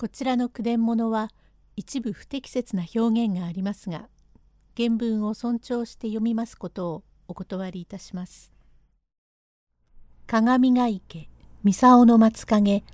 [0.00, 1.28] こちらの句伝物は
[1.74, 4.08] 一部不適切な表現がありますが
[4.76, 8.52] 原文を尊重して読みますことをお断りいたします。
[10.28, 11.28] 鏡ヶ池
[11.64, 12.84] 三竿の松影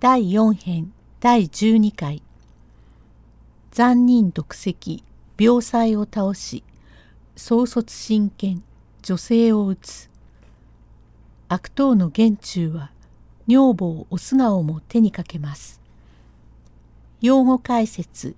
[0.00, 2.22] 第4編第12回
[3.70, 5.04] 残忍独席
[5.38, 6.64] 病妻を倒し
[7.36, 8.64] 創卒真剣
[9.02, 10.10] 女性を撃つ
[11.48, 12.92] 悪党の玄中は
[13.46, 15.84] 女房お素顔も手にかけます。
[17.20, 18.36] 用語解説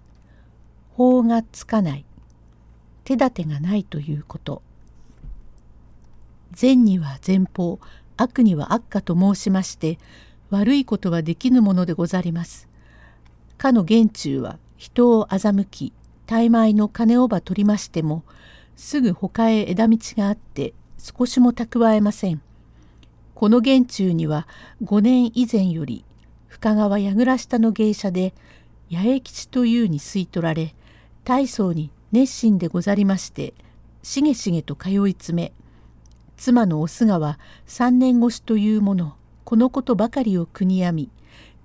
[0.91, 2.05] 法がつかない
[3.05, 4.62] 手立てがないということ
[6.52, 7.78] 善には善法
[8.16, 9.98] 悪には悪かと申しまして
[10.50, 12.69] 悪いことはできぬものでござります。
[13.59, 15.92] かの玄中は人を欺き
[16.27, 18.22] 大米の金をば取りましても
[18.77, 22.41] すぐ他へ枝道があって少しも蓄えません。
[23.34, 24.48] この玄中には
[24.83, 26.05] 5年以前より
[26.48, 28.34] 深川櫓下の芸者で
[28.91, 30.75] 八重吉というに吸い取られ
[31.25, 33.55] 大層に熱心でござりまして
[34.03, 35.53] しげしげと通い詰め
[36.36, 41.11] 妻のおすがは三年越しというものこのことばかりを国やみ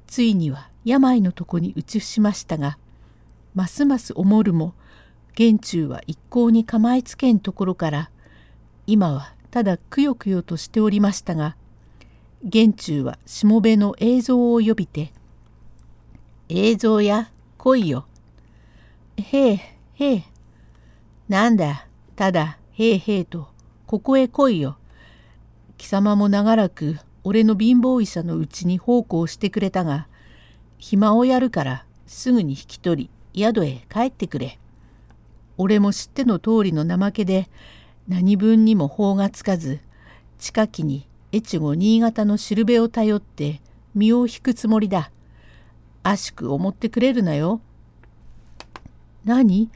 [0.07, 2.77] ついには病のとこに移しましたが
[3.55, 4.73] ますます思るも
[5.35, 8.09] 玄中は一向に構えつけんところから
[8.85, 11.55] 今はただくよくよとしておりましたが
[12.44, 15.13] 玄中はしもべの映像を呼びて
[16.49, 18.05] 映像や来いよ。
[19.17, 19.59] へえ
[19.95, 20.23] へえ。
[21.30, 23.47] なんだただへえへえと
[23.88, 24.77] ここへ来いよ。
[25.77, 30.08] 貴様も長らく俺の貧乏医者のうちに奉公してくれたが
[30.77, 34.59] 暇をやるからすぐに引き取り宿へ帰ってくれ。
[35.57, 37.50] 俺も知っての通りの怠けで
[38.07, 39.80] 何分にも法がつかず
[40.39, 43.61] 近きに越後新潟のしるべを頼って
[43.95, 45.11] 身を引くつもりだ。
[46.03, 47.61] あしく思ってくれるなよ。
[49.25, 49.69] 何？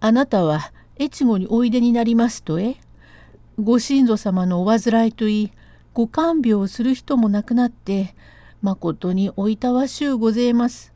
[0.00, 2.76] あなたは越後においでになりますとえ？
[3.60, 5.52] ご親祖様のお患いといい
[5.94, 8.14] ご看病をする人も亡くなって
[8.62, 10.92] まことにおいたわしゅうごぜえます。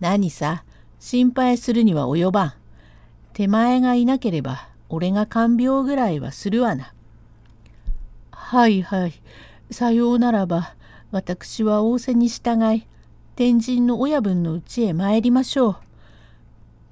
[0.00, 0.64] 何さ？
[0.98, 2.52] 心配するには及ばん。
[3.32, 6.92] 手前がいなければ俺が看病ぐらいはするわな。
[8.32, 9.14] はいはい
[9.70, 10.74] さようならば
[11.10, 12.86] 私は仰せに従い
[13.36, 15.76] 天神の親分の家へ参りましょう。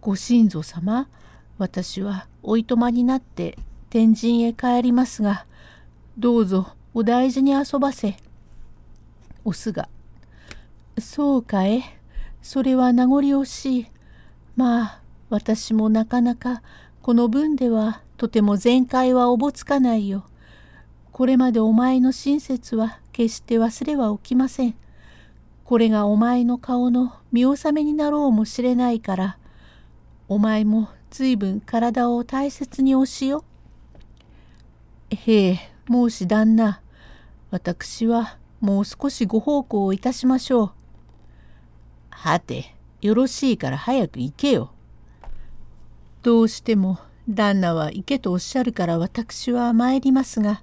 [0.02, 1.08] ご親祖様、
[1.56, 3.56] 私はおいとまになって
[3.88, 5.46] 天神へ帰りますが、
[6.18, 8.18] どうぞお大事に遊ばせ。
[9.42, 9.88] オスが、
[10.98, 11.80] そうかえ、
[12.42, 13.86] それは名残惜しい。
[14.54, 15.00] まあ、
[15.30, 16.62] 私もなかなか
[17.00, 20.26] この分ではとても全開はおぼつかないよ。
[21.10, 24.74] これまでお前の親切は決して忘れはおきません。
[25.64, 29.38] これがお前の顔の見納めになろうもしれないから
[30.28, 33.44] お前もずいぶん体を大切におしよ。
[35.10, 35.58] へえ
[35.88, 36.80] 申し旦那
[37.50, 40.72] 私はもう少しご奉公をいたしましょう。
[42.10, 44.70] はてよろしいから早く行けよ。
[46.22, 46.98] どうしても
[47.28, 50.62] 旦那は行けとおっしゃるから私は参りますが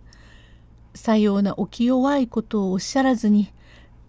[0.93, 3.51] さようなお気弱いことをおっしゃらずに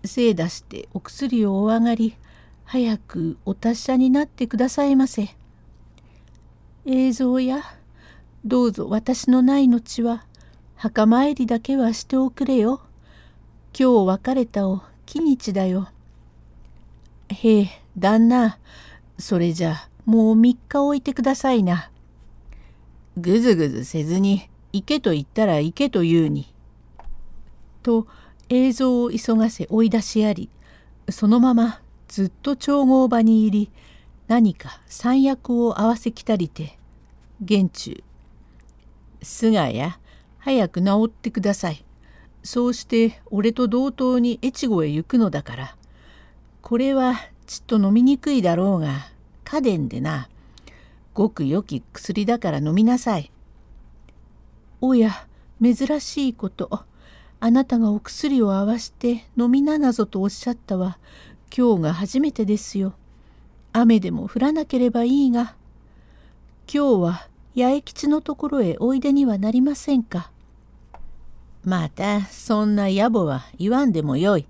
[0.05, 2.17] 精出してお薬をお上がり
[2.65, 5.37] 早くお達者になってくださいませ。
[6.85, 7.63] 映像や
[8.45, 10.25] どうぞ私のない後は
[10.75, 12.81] 墓参りだけはしておくれよ。
[13.79, 15.89] 今日別れたお木日だよ。
[17.29, 18.59] へえ旦那
[19.19, 21.91] それじゃもう3日置いてくださいな。
[23.17, 26.53] ぐずぐずせずに行けと言ったら行けと言うに。
[27.83, 28.07] と
[28.49, 30.51] 映像を急がせ追い出しやり
[31.09, 33.71] そのままずっと調合場に入り
[34.29, 36.79] 何か三役を合わせきたりて
[37.41, 38.03] 玄中
[39.23, 39.95] 菅谷
[40.39, 41.85] 早く治ってください。
[42.43, 45.77] そうして俺と同等に越後へ行くのだから
[46.61, 47.15] これは
[47.47, 49.07] ちっと飲みにくいだろうが
[49.45, 50.29] 家電でな。
[51.15, 53.31] ごく良き薬だから飲みなさい。
[54.81, 55.27] おや
[55.63, 56.85] 珍しいこと。
[57.45, 60.99] あなたがお薬を合わして飲みななぞとおっしゃったは
[61.53, 62.95] 今日が初めてですよ。
[63.73, 65.57] 雨でも降らなければいいが
[66.73, 70.31] 今日は八重吉のところへおいでにはなりませんか。
[71.65, 74.47] またそんな野暮は言わんでもよい。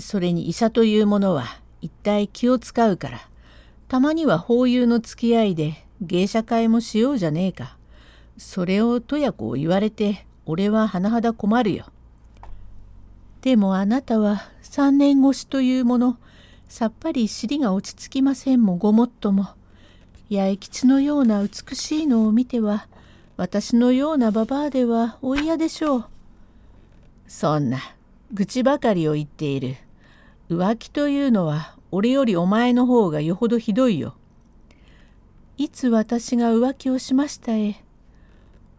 [0.00, 1.44] それに医者というものは
[1.82, 3.20] 一体気を使うから
[3.86, 7.76] たまには法友の付き合いで芸者会もしようじゃねえか。
[8.36, 11.84] それをとやこを言われて俺は甚だ困るよ。
[13.42, 16.18] でもあなたは3年越しというもの
[16.68, 19.48] さっぱり尻が落ち着きませんもごもっとも
[20.30, 22.86] 八重吉のような美しいのを見ては
[23.38, 26.04] 私のようなババアではお嫌でしょう。
[27.28, 27.78] そんな
[28.34, 29.76] 愚痴ばかりを言っている。
[30.50, 34.16] 浮気というのは俺よりお前の方がよほどひどいよ。
[35.56, 37.76] いつ私が浮気をしましたえ。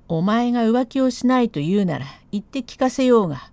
[0.09, 3.50] お前が浮気をしないと言うなら言って聞かせようが。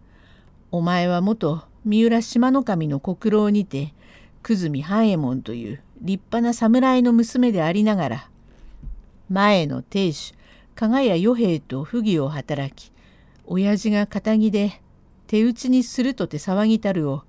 [0.72, 3.94] お前は元三浦島の神の国老にて
[4.42, 8.30] 久住半右衛門という立派な侍の娘でありながら
[9.30, 10.34] 前の亭主
[10.74, 12.90] 加賀谷与兵衛と不義を働き
[13.46, 14.80] 親父が堅気で
[15.28, 17.22] 手打ちにするとて騒ぎたるを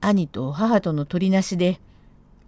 [0.00, 1.80] 兄と母との取りなしで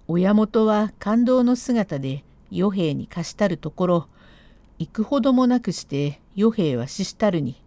[0.09, 4.09] 親元は感動の姿で与兵衛に貸したるところ
[4.79, 7.63] 行くほどもなくして与兵は死したるに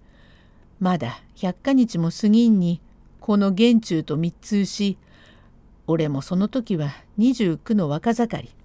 [0.79, 2.81] まだ百か日も過ぎんに
[3.19, 4.97] この玄中と密通し
[5.87, 8.59] 俺もその時は二十九の若盛り。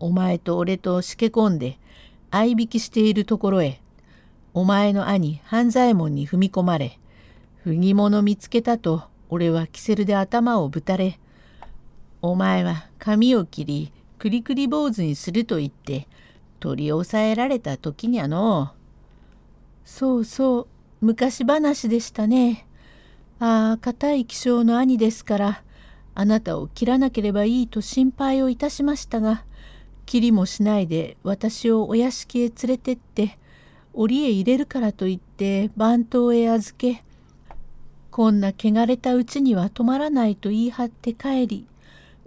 [0.00, 1.78] お前と俺としけ込んで
[2.30, 3.80] 相引きしているところへ
[4.52, 6.98] お前の兄半左衛門に踏み込まれ
[7.62, 11.18] 不義者見つけたと俺はキセルで頭をぶたれ
[12.20, 16.08] お前は髪を切りくりくり坊主にすると言って
[16.60, 18.74] 取り押さえられた時にゃの
[19.84, 20.66] そうそう
[21.00, 22.66] 昔話でしたね。
[23.40, 25.62] ああ固い気性の兄ですから
[26.14, 29.44] あなたを切らなければいいと心配をいたしましたが
[30.06, 33.38] 切りもしないで私をお屋敷へ連れてって
[33.92, 37.02] 檻へ入れるからと言って番頭へ預け
[38.10, 41.66] こんな汚れたうちには泊まらないと言い張って帰り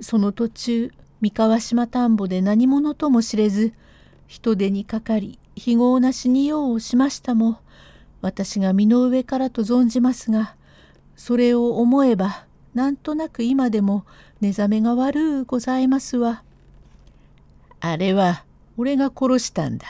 [0.01, 0.91] その途中
[1.21, 3.73] 三河島田んぼで何者とも知れず
[4.27, 7.59] 人手にかかり非業な死にようをしましたも
[8.27, 10.53] 私が身の上からと存じますが
[11.15, 14.05] それを思えばなんとなく今でも
[14.41, 16.43] 寝覚めが悪うございますわ。
[17.79, 18.43] あれは
[18.75, 19.87] 俺が殺したんだ。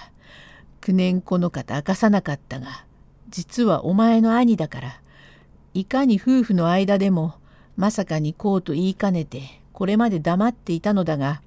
[0.82, 2.86] 九年この方明かさなかったが
[3.30, 5.02] 実はお前の兄だから
[5.74, 7.34] いかに夫婦の間でも
[7.76, 9.42] まさかにこうと言いかねて
[9.74, 11.42] これまで黙っていたのだが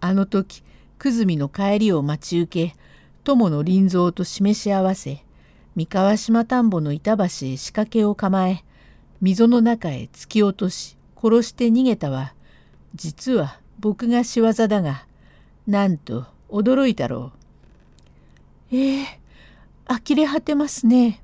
[0.00, 0.62] あの時
[1.00, 2.76] 久住の帰りを待ち受け
[3.24, 5.25] 友の臨蔵と示し合わせ
[5.76, 8.64] 三河島田んぼの板橋へ仕掛けを構え
[9.20, 12.32] 溝の中へ突き落とし殺して逃げたは
[12.94, 15.06] 実は僕が仕業だが
[15.66, 17.32] なんと驚いたろ
[18.70, 18.74] う。
[18.74, 19.08] ええー、
[19.86, 21.22] 呆れ果てますね。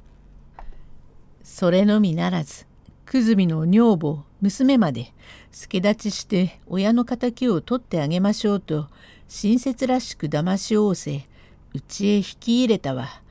[1.42, 2.66] それのみならず
[3.06, 5.14] 久住の女房娘まで
[5.50, 8.88] 助立ちして親の敵を取ってあげましょうと
[9.28, 11.26] 親切らしく騙し仰せ
[11.74, 13.21] うちへ引き入れたは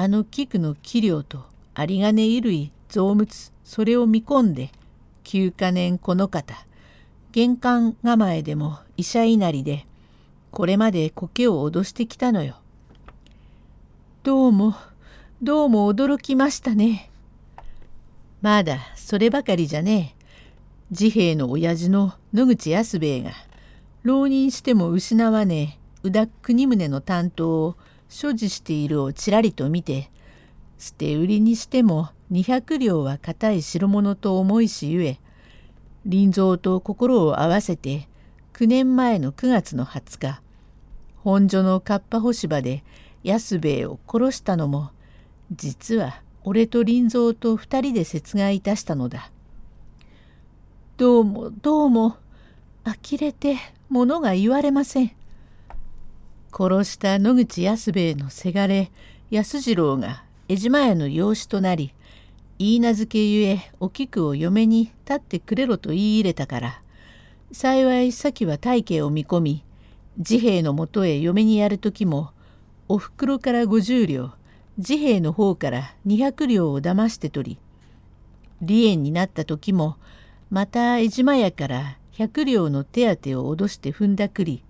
[0.00, 1.44] あの菊の器量と
[1.76, 4.70] 有金衣類増物それを見込んで
[5.24, 6.54] 9か年この方
[7.32, 9.86] 玄関構えでも医者稲荷で
[10.52, 12.58] これまで苔を脅してきたのよ。
[14.22, 14.76] どうも
[15.42, 17.10] どうも驚きましたね。
[18.40, 20.14] まだそればかりじゃね
[20.92, 20.94] え。
[20.94, 23.32] 治兵衛の親父の野口安兵衛が
[24.04, 27.76] 浪人しても失わねえ宇田国宗の担当を
[28.08, 30.10] 所持しているをちらりと見て
[30.78, 35.18] 捨て売りにしても200両は固い代物と思いしゆえ
[36.08, 38.08] 林蔵と心を合わせて
[38.54, 40.40] 9年前の9月の20日
[41.16, 42.84] 本所のかっぱ干し場で
[43.24, 44.90] 安兵衛を殺したのも
[45.52, 49.30] 実は俺と林蔵と2人で殺害いたしたのだ。
[50.96, 52.16] どうもどうも
[52.84, 53.56] 呆れて
[53.88, 55.12] 物が言われません。
[56.52, 58.90] 殺した野口安兵衛のせがれ
[59.30, 61.92] 安次郎が江島屋の養子となり
[62.58, 66.82] 言い名付けゆえお菊を嫁に立ってくれろと言い入れたから
[67.52, 69.64] 幸い先は大家を見込み
[70.22, 72.32] 治兵衛のもとへ嫁にやる時も
[72.88, 74.32] おふくろから50両
[74.80, 77.58] 治兵衛の方から200両を騙して取
[78.60, 79.96] り離縁になった時も
[80.50, 84.64] また江島屋から100両の手当を脅して踏んだくり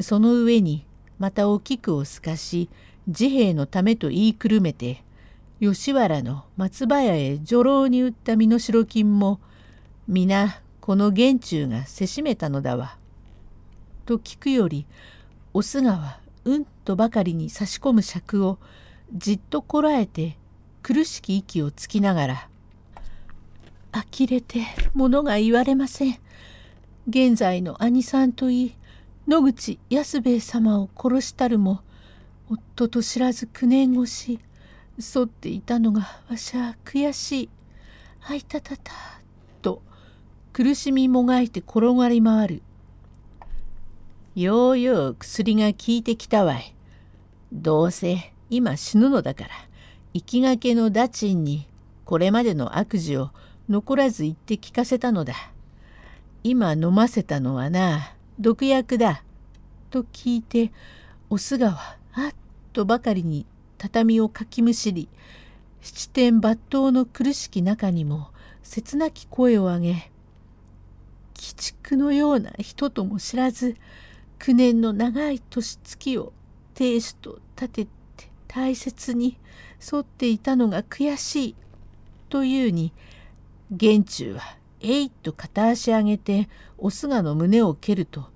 [0.00, 0.86] その上に
[1.20, 2.70] またお菊を透かし
[3.12, 5.04] 治兵衛のためと言いくるめて
[5.60, 9.38] 吉原の松林へ女郎に売った身代金も
[10.08, 12.96] 皆この玄中がせしめたのだわ。
[14.06, 14.86] と聞くより
[15.52, 18.58] おすがはうんとばかりに差し込む尺を
[19.12, 20.38] じっとこらえて
[20.82, 22.48] 苦しき息をつきながら
[23.92, 26.18] 「呆れて物が言われません。
[27.08, 28.74] 現在の兄さんといい
[29.30, 31.82] 野口安兵衛様を殺したるも
[32.50, 34.40] 夫と知らず9年越し
[34.98, 37.48] 沿っていたのがわしゃ悔しい
[38.28, 38.90] あいたたた」
[39.62, 39.82] と
[40.52, 42.62] 苦しみもがいて転がり回る。
[44.34, 46.74] ようよう薬が効いてきたわい。
[47.52, 49.50] どうせ今死ぬのだから
[50.12, 51.68] 生きがけのダチンに
[52.04, 53.30] これまでの悪事を
[53.68, 55.34] 残らず言って聞かせたのだ。
[56.42, 59.22] 今飲ませたのはな毒薬だ。
[59.90, 60.72] と聞いて
[61.28, 62.34] おすがはあっ
[62.72, 63.44] とばかりに
[63.76, 65.08] 畳をかきむしり
[65.82, 68.28] 七点抜刀の苦しき中にも
[68.62, 70.10] 切なき声を上げ鬼
[71.56, 73.76] 畜のような人とも知らず
[74.38, 76.32] 九年の長い年月を
[76.74, 79.38] 亭主と立てて大切に
[79.92, 81.56] 沿っていたのが悔しい
[82.28, 82.92] というに
[83.70, 88.28] 玄中はえいっと片足上げておすがの胸を蹴ると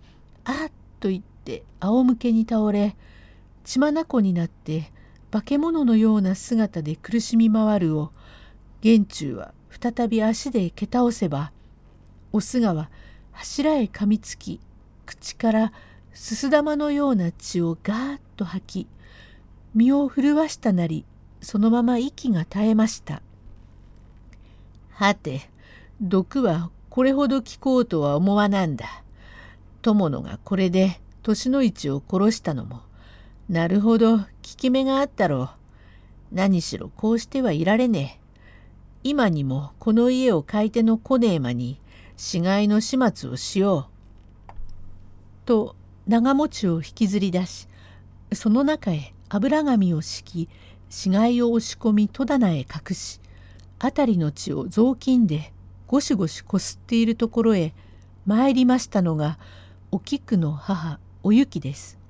[0.44, 2.96] あっと言って仰向けに倒れ
[3.64, 4.92] 血眼になって
[5.30, 8.12] 化け物のような姿で苦しみ回るを
[8.82, 11.50] 玄中は再び足で蹴倒せば
[12.32, 12.90] おすがは
[13.32, 14.60] 柱へ噛みつき
[15.06, 15.72] 口から
[16.12, 18.88] すす玉のような血をガーッと吐き
[19.74, 21.04] 身を震わしたなり
[21.40, 23.20] そのまま息が絶えました。
[24.90, 25.50] はて
[26.00, 29.02] 毒はこれほど効こうとは思わなんだ。
[29.82, 32.82] 友野がこれで年の市を殺したのも
[33.48, 35.50] なるほど効き目があったろう。
[36.32, 38.24] 何しろこうしてはいられねえ。
[39.02, 41.80] 今にもこの家を買い手のコネーマに
[42.16, 43.94] 死骸の始末をしよう。
[45.44, 47.68] と長持ちを引きずり出し
[48.32, 50.50] その中へ油紙を敷き
[50.90, 53.20] 死骸を押し込み戸棚へ隠し
[53.80, 55.52] 辺りの血を雑巾で
[55.94, 57.72] ゴシゴシこすっているところへ
[58.26, 59.38] 参りましたのが
[59.92, 62.00] お菊の母おゆきです。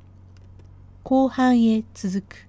[1.02, 2.48] 後半へ続く